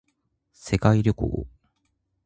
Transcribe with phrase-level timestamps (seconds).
[0.51, 1.45] 世界旅行